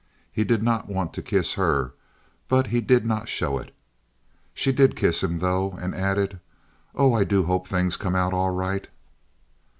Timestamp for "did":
0.43-0.63, 2.81-3.05, 4.71-4.95